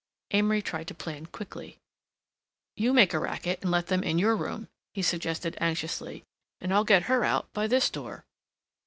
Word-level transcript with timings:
Amory 0.31 0.63
tried 0.63 0.87
to 0.87 0.95
plan 0.95 1.27
quickly. 1.27 1.77
"You 2.75 2.91
make 2.91 3.13
a 3.13 3.19
racket 3.19 3.59
and 3.61 3.69
let 3.69 3.85
them 3.85 4.01
in 4.03 4.17
your 4.17 4.35
room," 4.35 4.67
he 4.95 5.03
suggested 5.03 5.55
anxiously, 5.61 6.23
"and 6.59 6.73
I'll 6.73 6.83
get 6.83 7.03
her 7.03 7.23
out 7.23 7.53
by 7.53 7.67
this 7.67 7.87
door." 7.87 8.25